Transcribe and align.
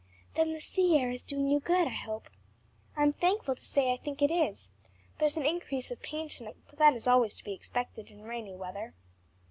"Then 0.33 0.53
the 0.55 0.61
sea 0.61 0.97
air 0.97 1.11
is 1.11 1.23
doing 1.23 1.47
you 1.47 1.59
good, 1.59 1.85
I 1.87 1.91
hope." 1.91 2.27
"I'm 2.97 3.13
thankful 3.13 3.53
to 3.53 3.63
say 3.63 3.93
I 3.93 3.97
think 3.97 4.19
it 4.23 4.31
is. 4.31 4.71
There's 5.19 5.37
an 5.37 5.45
increase 5.45 5.91
of 5.91 6.01
pain 6.01 6.27
to 6.27 6.45
night, 6.45 6.57
but 6.67 6.79
that 6.79 6.95
is 6.95 7.07
always 7.07 7.35
to 7.35 7.43
be 7.43 7.53
expected 7.53 8.07
in 8.07 8.23
rainy 8.23 8.55
weather." 8.55 8.95